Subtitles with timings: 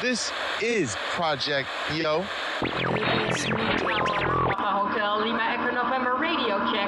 [0.00, 0.30] This
[0.62, 2.22] is Project Yo.
[2.22, 2.78] Papa
[4.70, 6.86] Hotel Lima Echo November radio check.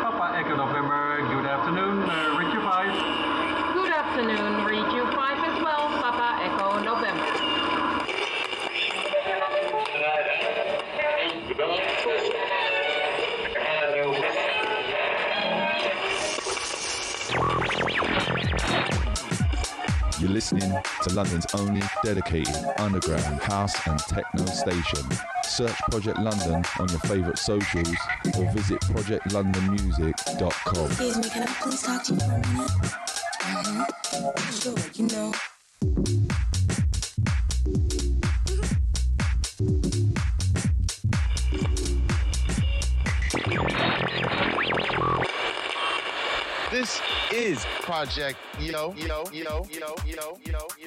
[0.00, 3.74] Papa Echo November, good afternoon, uh, Richard 5.
[3.74, 4.88] Good afternoon, read
[20.20, 20.72] You're listening
[21.02, 25.04] to London's only dedicated underground house and techno station.
[25.44, 27.94] Search Project London on your favourite socials
[28.36, 30.86] or visit projectlondonmusic.com.
[30.86, 32.70] Excuse me, can I please talk to you for a minute?
[33.40, 34.50] Mm-hmm.
[34.50, 35.32] Sure, you know.
[47.88, 50.77] project, yo, yo, yo, yo, yo, yo.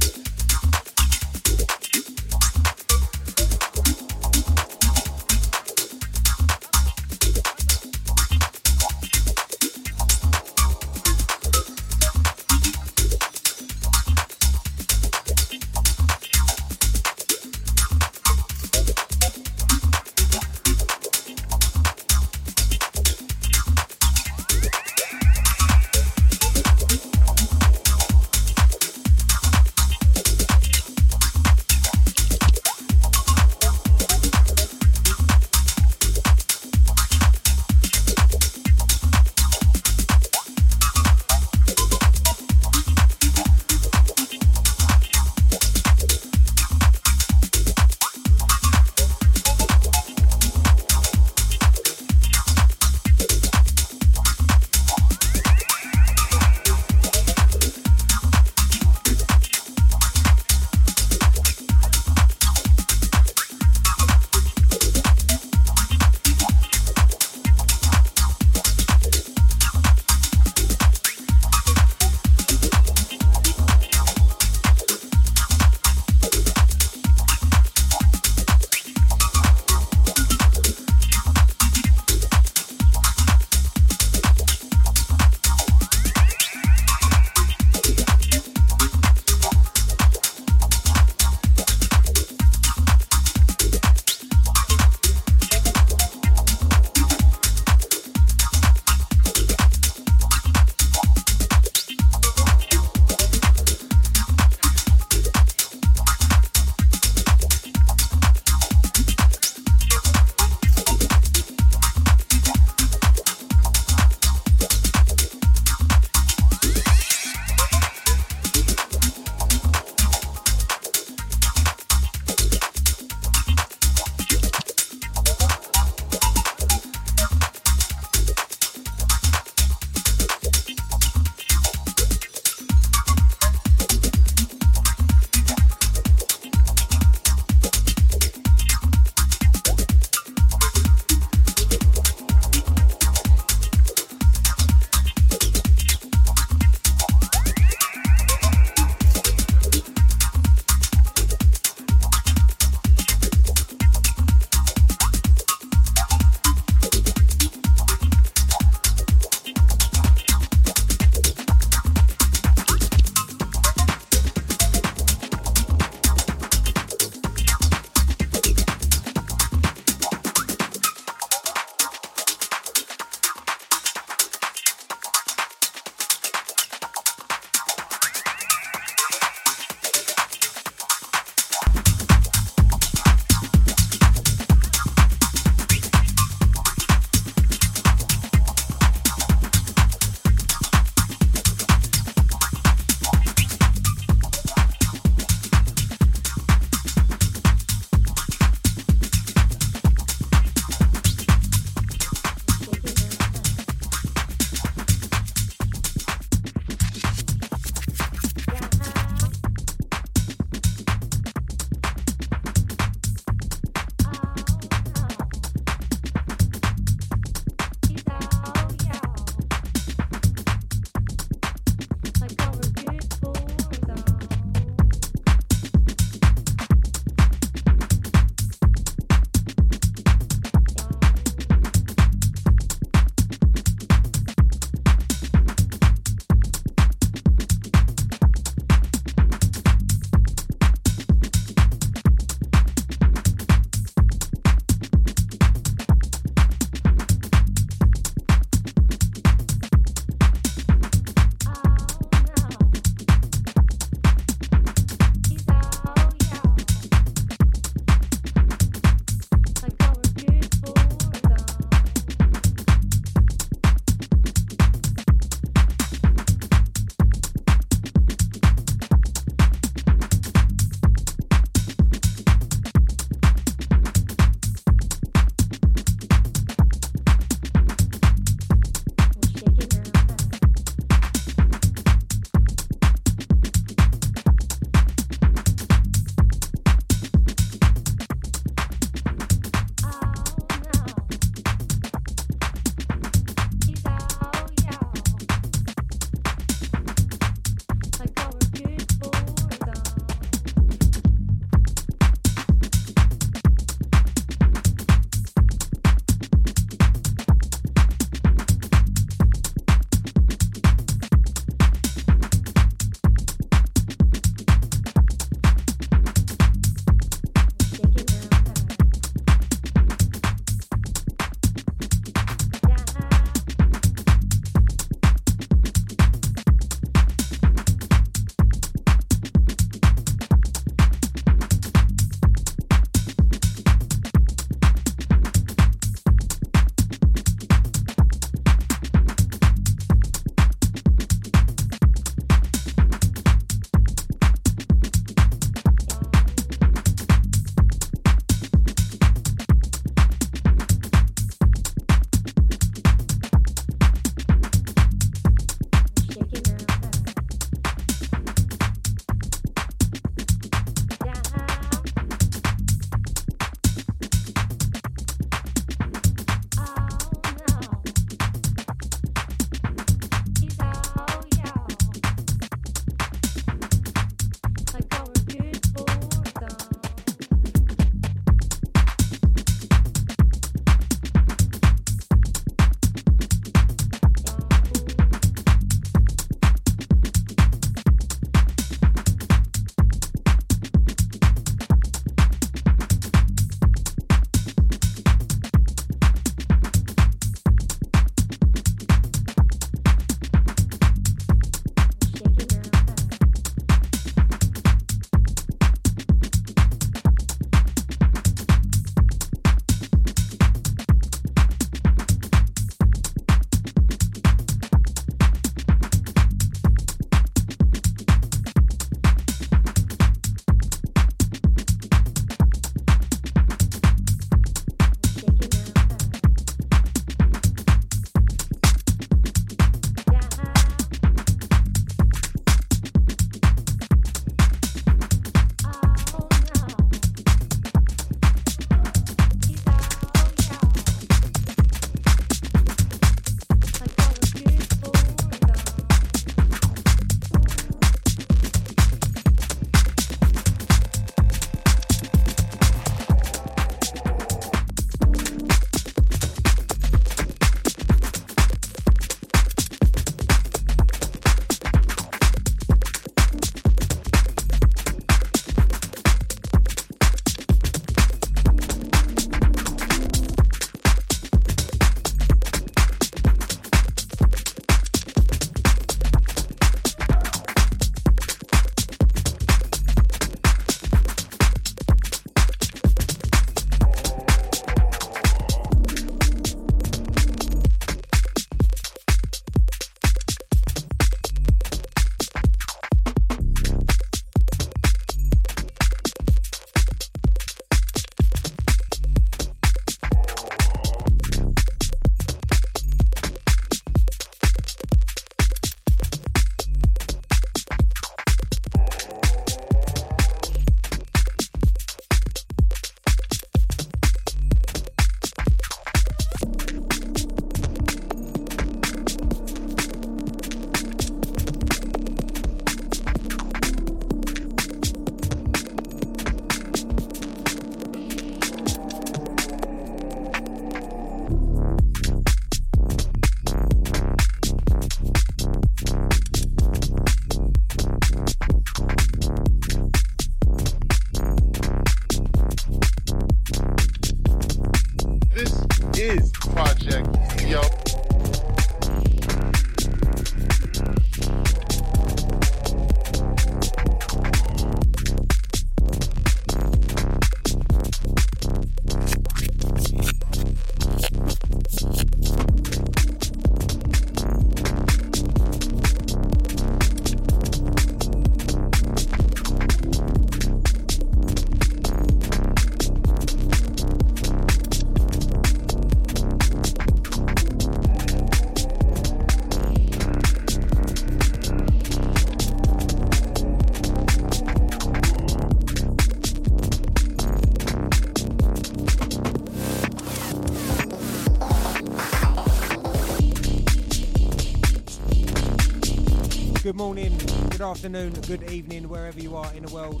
[596.78, 597.18] Morning,
[597.50, 600.00] good afternoon, good evening, wherever you are in the world.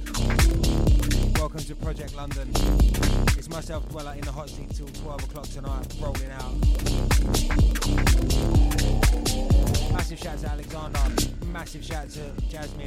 [1.36, 2.52] Welcome to Project London.
[3.36, 6.54] It's myself, Dweller, in the hot seat till 12 o'clock tonight, rolling out.
[9.92, 11.00] Massive shout to Alexander,
[11.46, 12.86] massive shout to Jasmine,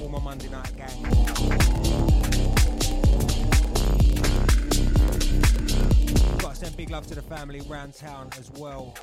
[0.00, 1.02] all my Monday night gang.
[6.38, 8.94] Got to send big love to the family round town as well.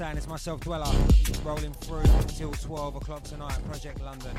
[0.00, 0.90] Saying, it's myself, Dweller,
[1.44, 4.34] rolling through until 12 o'clock tonight, Project London.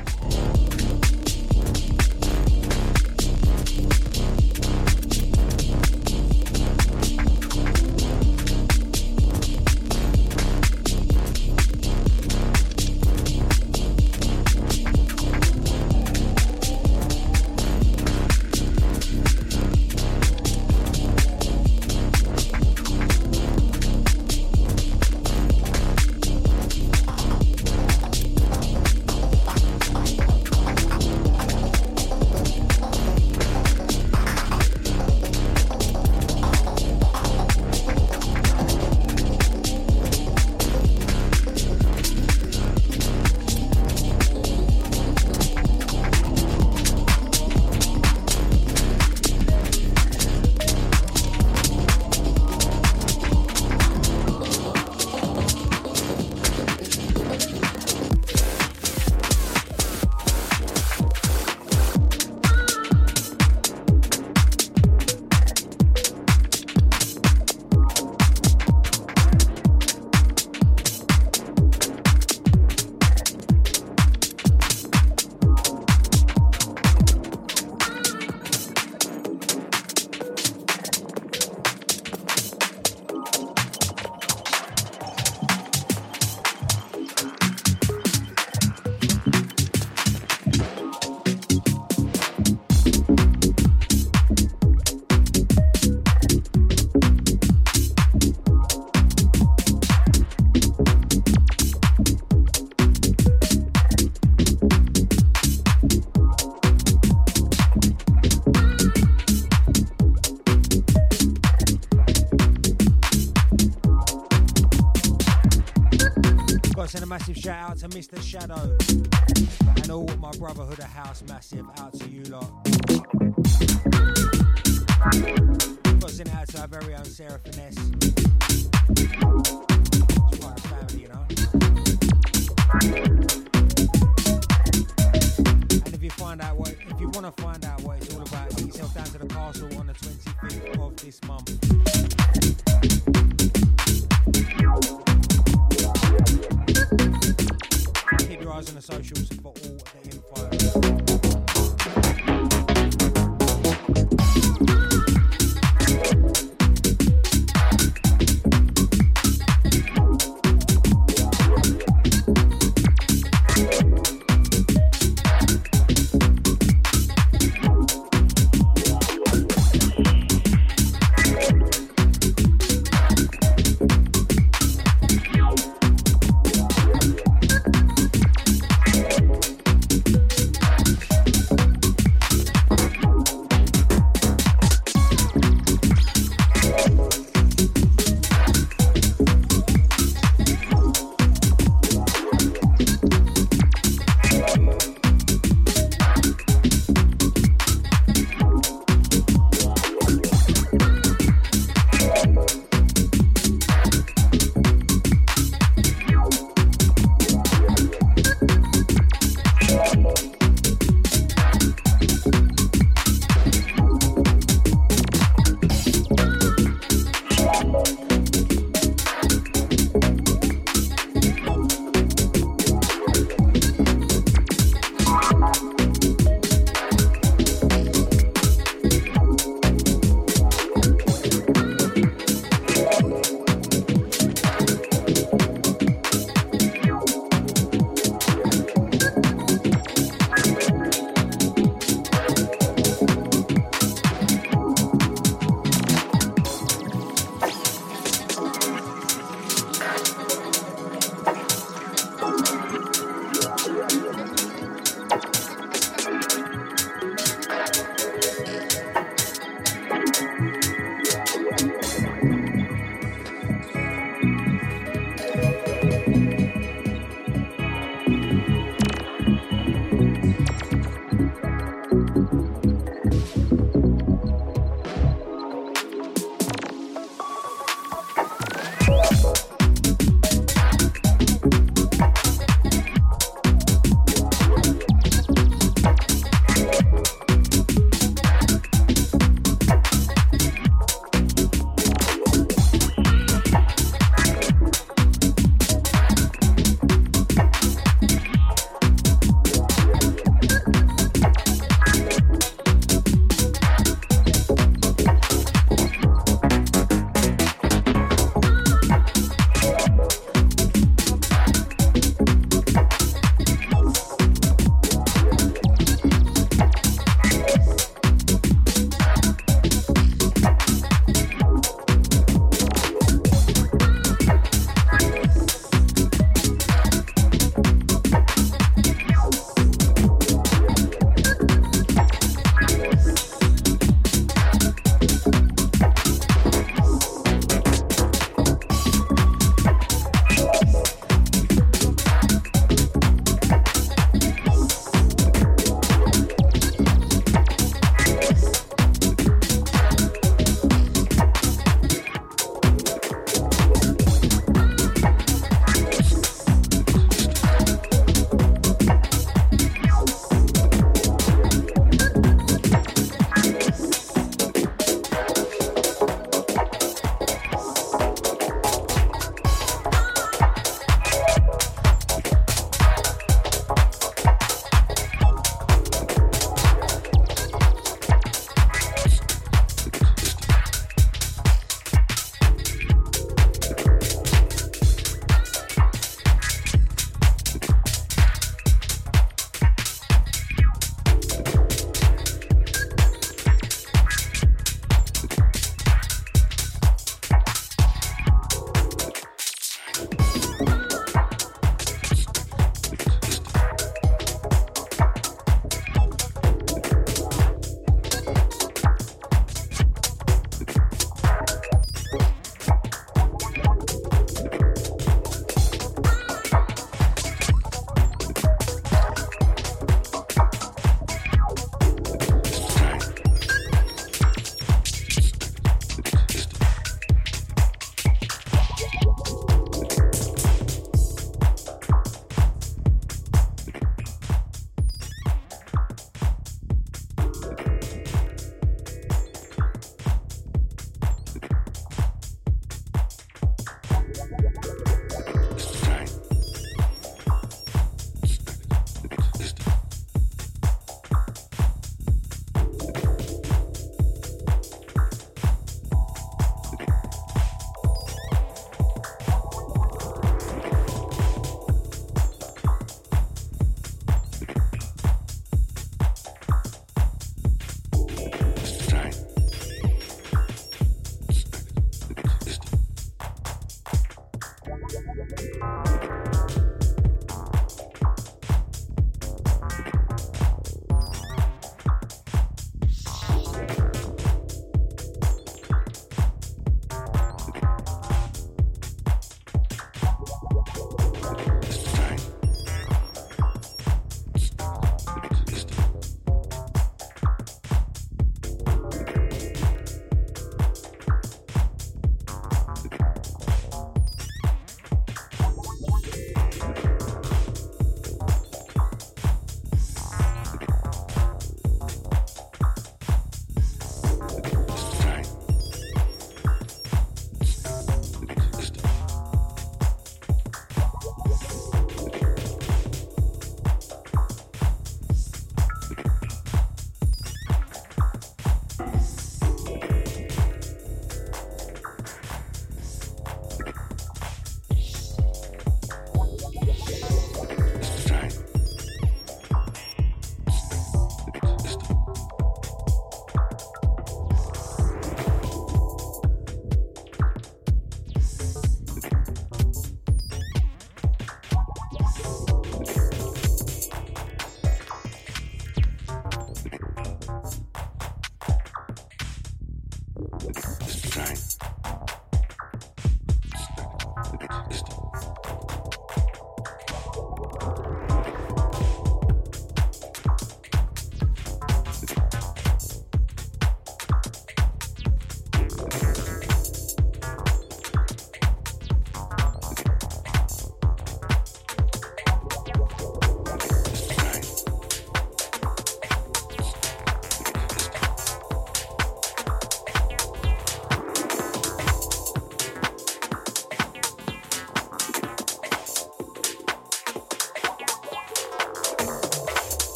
[117.82, 118.22] To Mr.
[118.22, 118.61] Shadow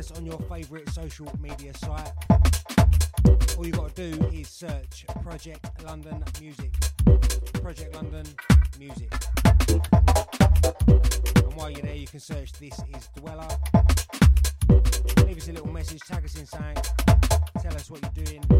[0.00, 2.10] us on your favourite social media site.
[3.58, 6.72] All you've got to do is search Project London Music.
[7.60, 8.24] Project London
[8.78, 9.12] Music.
[11.36, 13.46] And while you're there, you can search This Is Dweller.
[15.26, 16.82] Leave us a little message, tag us in something,
[17.60, 18.59] tell us what you're doing.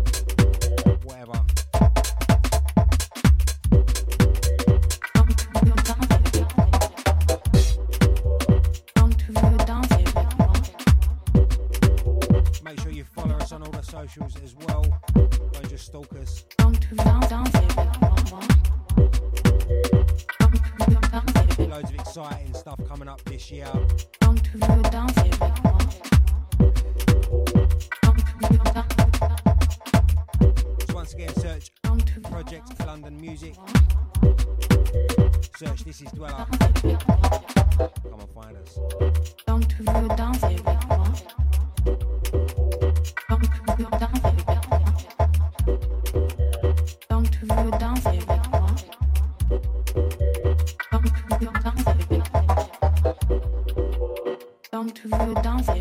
[55.01, 55.80] tu veux danser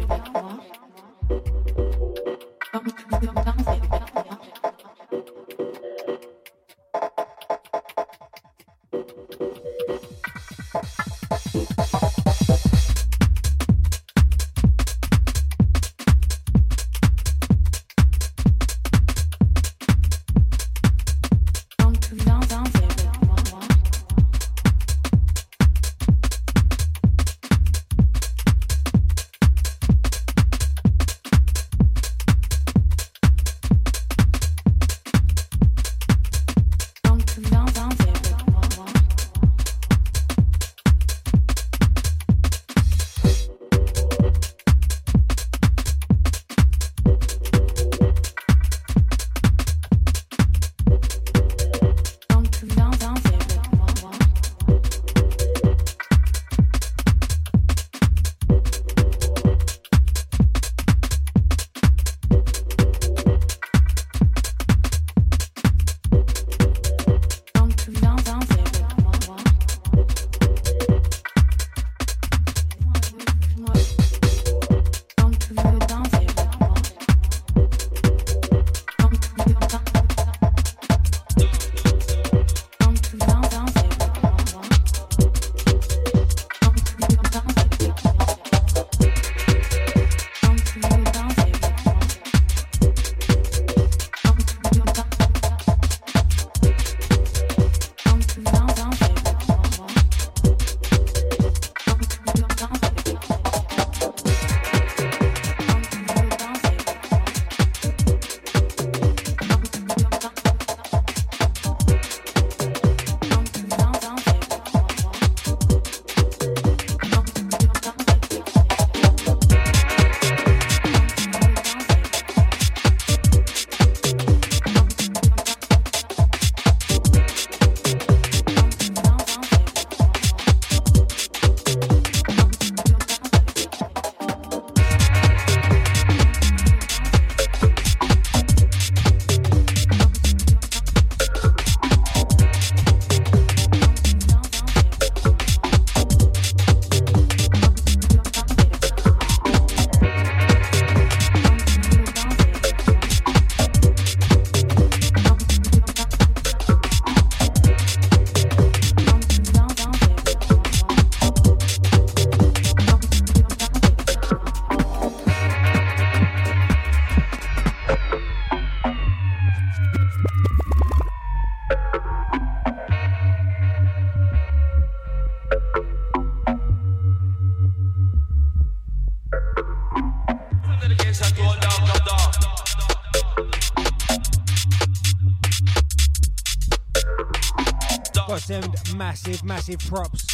[188.95, 190.25] Massive, massive props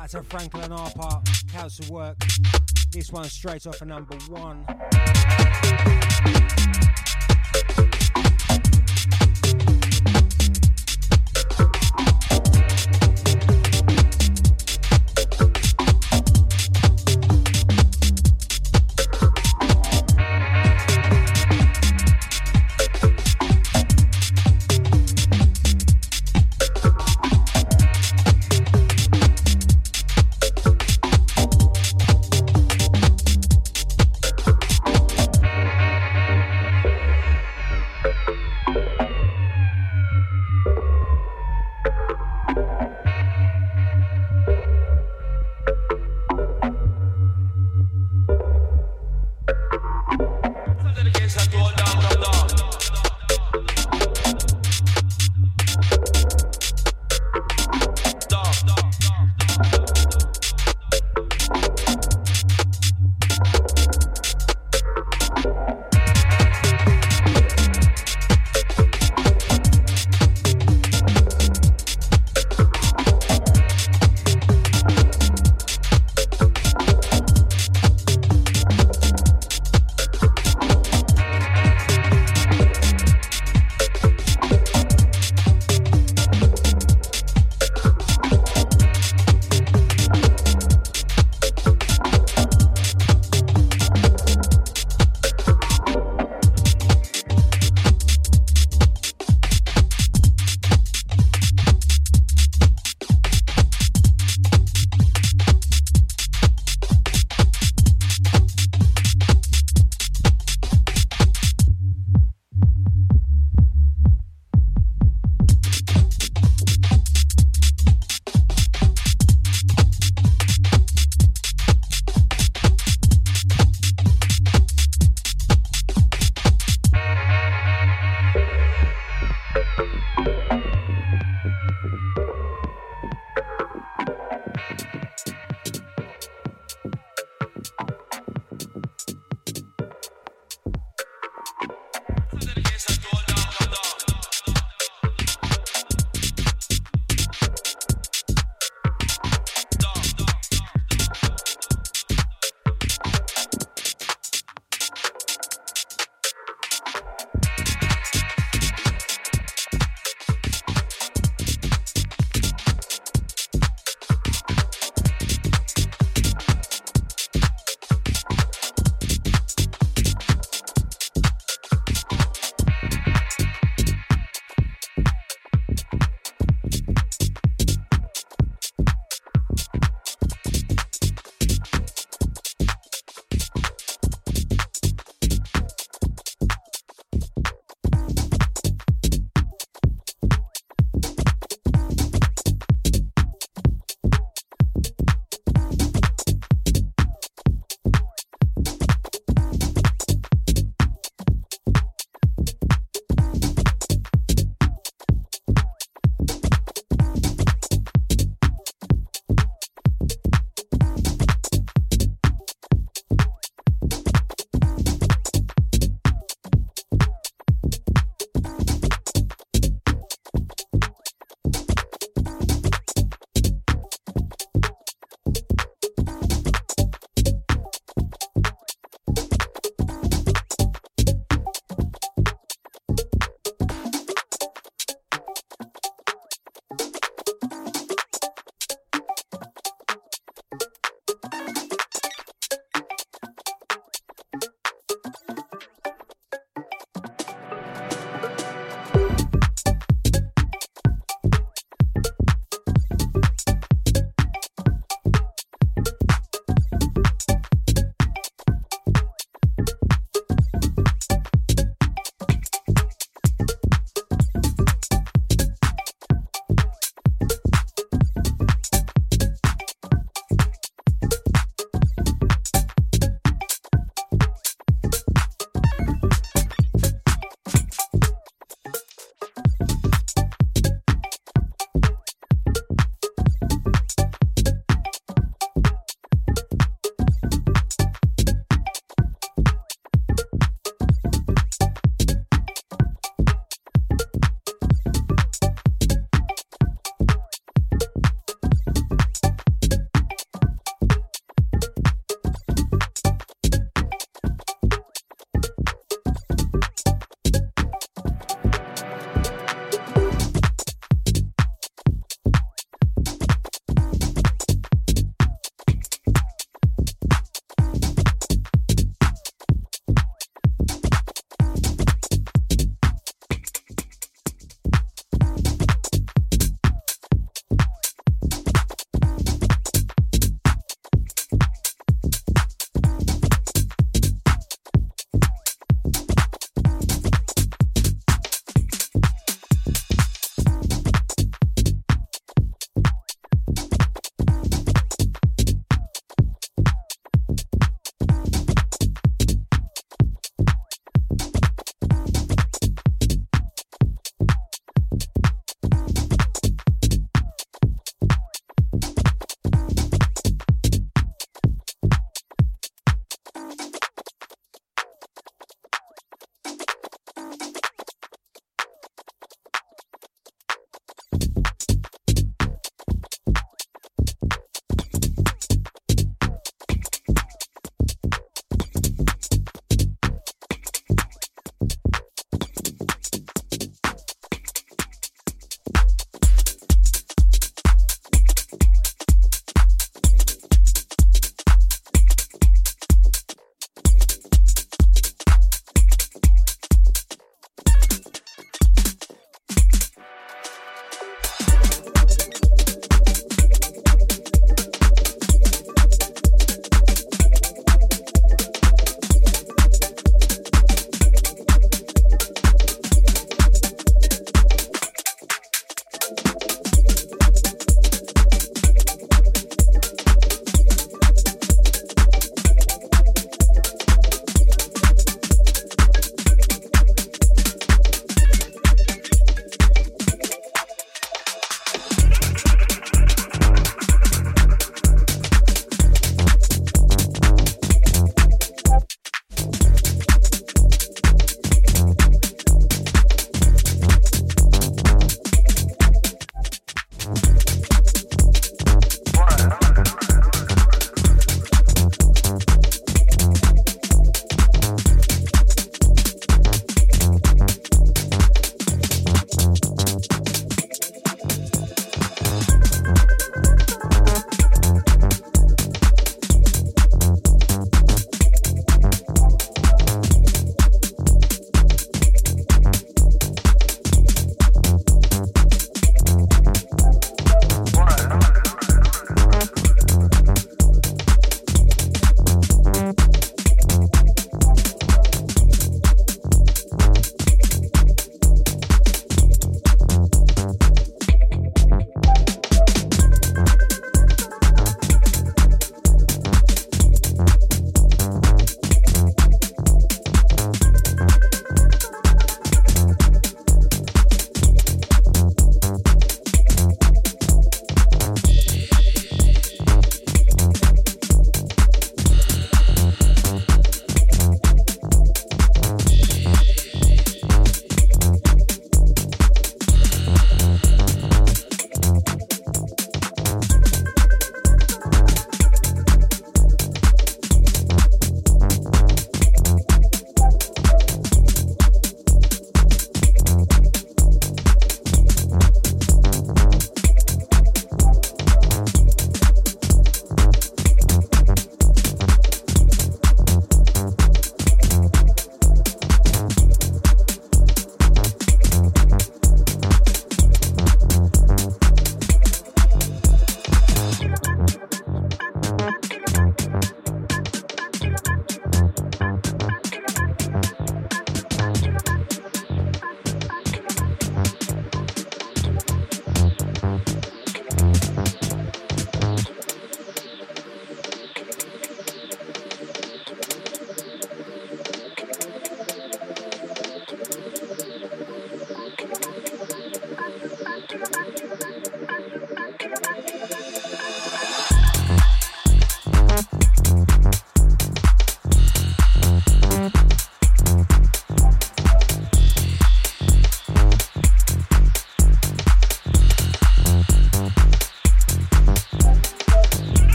[0.00, 1.20] out to Franklin Harper,
[1.50, 2.16] Council Work.
[2.92, 4.64] This one straight off of number one.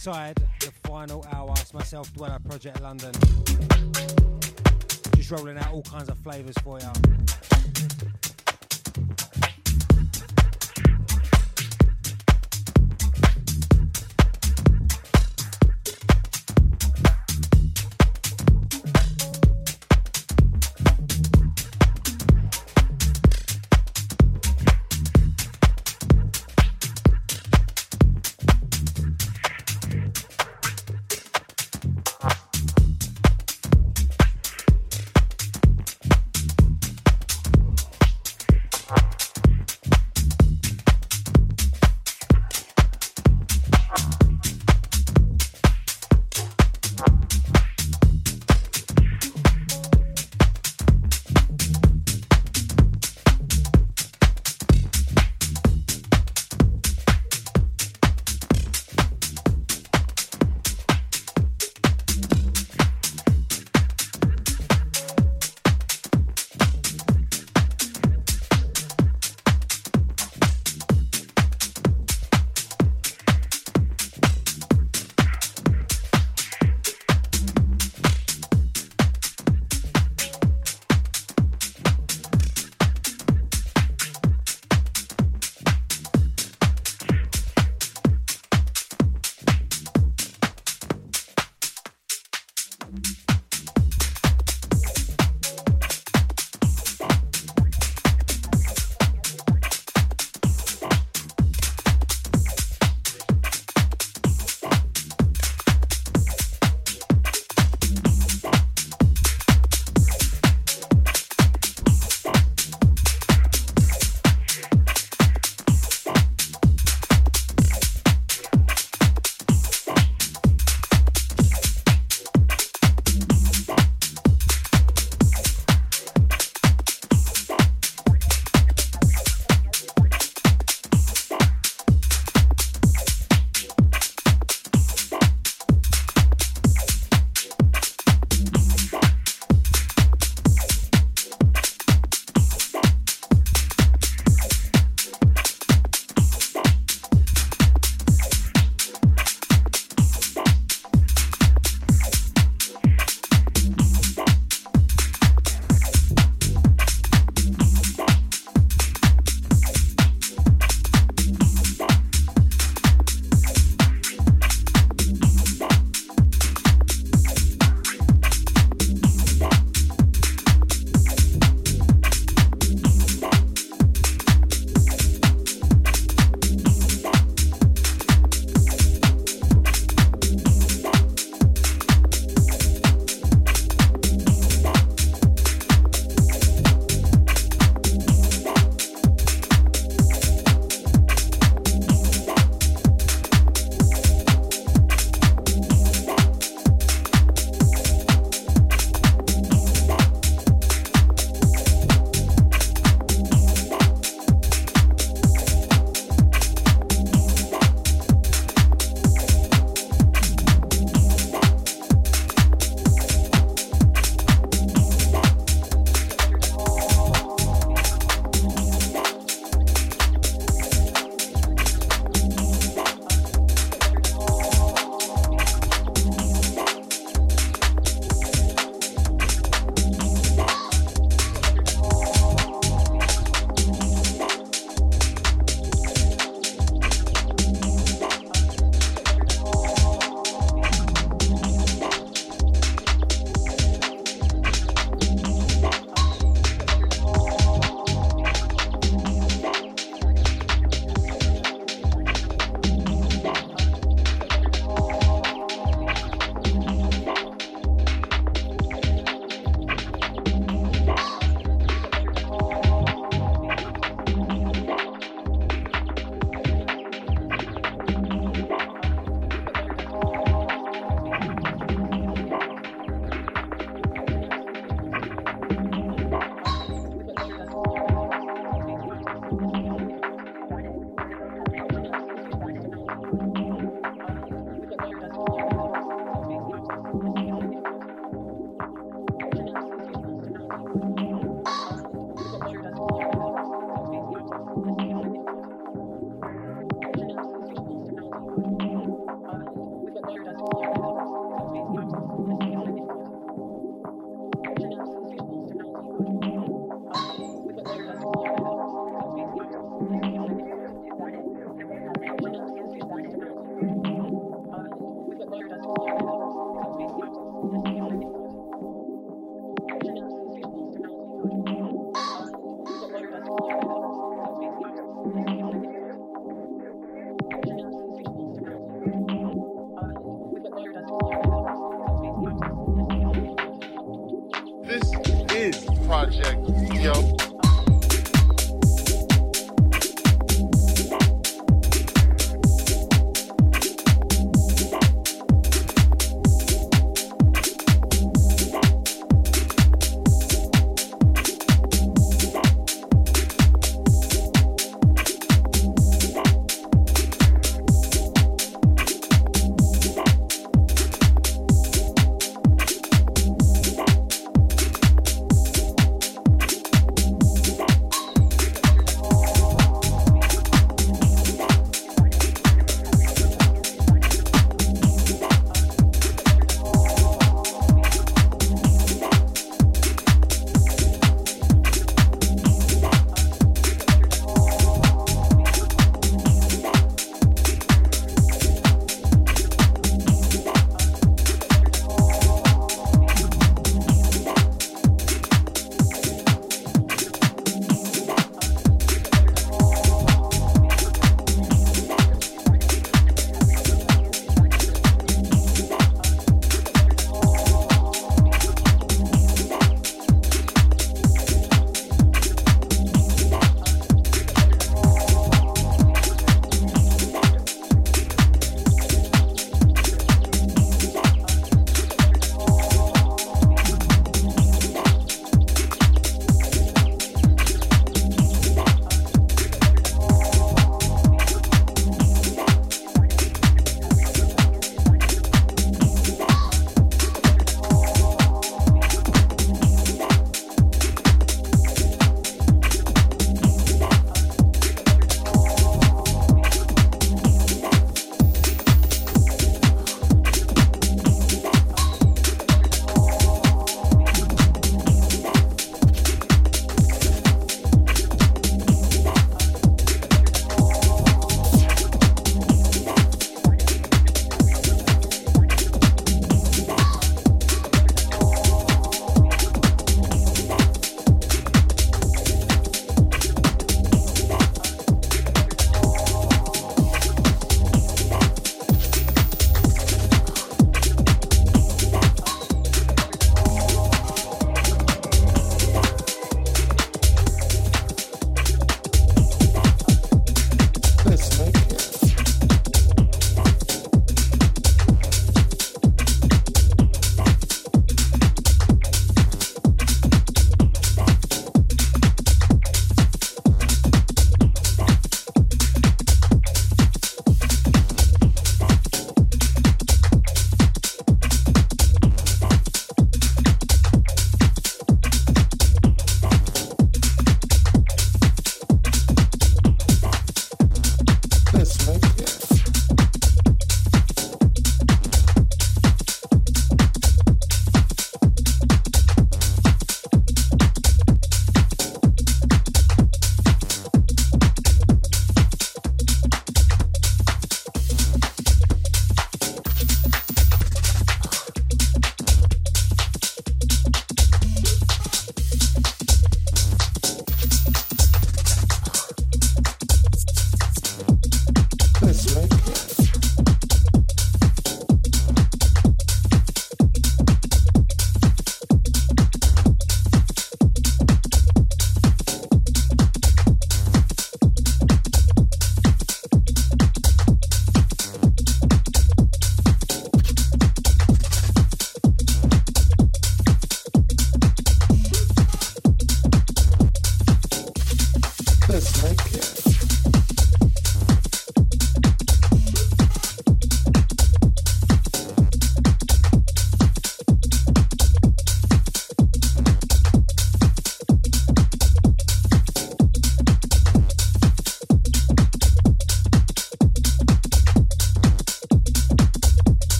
[0.00, 1.52] Inside the final hour.
[1.58, 3.12] It's myself, Dweller, Project London.
[5.14, 6.88] Just rolling out all kinds of flavours for you.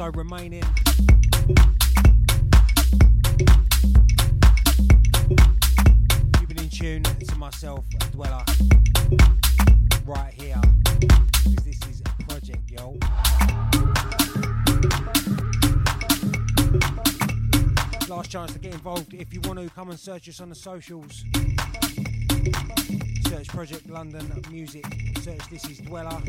[0.00, 0.64] So remaining.
[6.48, 8.42] Been in tune to myself, Dweller,
[10.06, 10.58] right here.
[11.00, 12.96] Because this is a project, yo.
[18.08, 19.12] Last chance to get involved.
[19.12, 21.26] If you want to, come and search us on the socials.
[23.28, 24.86] Search Project London Music.
[25.20, 26.22] Search This Is Dweller.